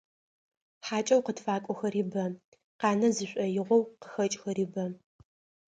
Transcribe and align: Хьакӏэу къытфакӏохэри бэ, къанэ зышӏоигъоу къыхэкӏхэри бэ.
Хьакӏэу 0.85 1.23
къытфакӏохэри 1.25 2.03
бэ, 2.11 2.23
къанэ 2.79 3.07
зышӏоигъоу 3.15 3.83
къыхэкӏхэри 4.01 4.65
бэ. 4.71 4.83